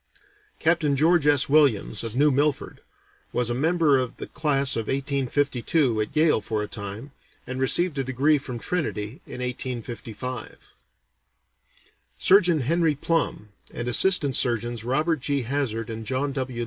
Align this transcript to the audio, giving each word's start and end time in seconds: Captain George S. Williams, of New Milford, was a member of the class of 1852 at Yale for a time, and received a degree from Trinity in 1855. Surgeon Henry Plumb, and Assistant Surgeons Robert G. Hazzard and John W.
Captain 0.57 0.95
George 0.95 1.27
S. 1.27 1.47
Williams, 1.47 2.03
of 2.03 2.15
New 2.15 2.31
Milford, 2.31 2.79
was 3.31 3.51
a 3.51 3.53
member 3.53 3.99
of 3.99 4.15
the 4.17 4.25
class 4.25 4.75
of 4.75 4.87
1852 4.87 6.01
at 6.01 6.15
Yale 6.15 6.41
for 6.41 6.63
a 6.63 6.67
time, 6.67 7.11
and 7.45 7.61
received 7.61 7.99
a 7.99 8.03
degree 8.03 8.39
from 8.39 8.57
Trinity 8.57 9.21
in 9.27 9.41
1855. 9.41 10.73
Surgeon 12.17 12.61
Henry 12.61 12.95
Plumb, 12.95 13.49
and 13.71 13.87
Assistant 13.87 14.35
Surgeons 14.35 14.83
Robert 14.83 15.19
G. 15.19 15.43
Hazzard 15.43 15.87
and 15.91 16.03
John 16.03 16.31
W. 16.33 16.59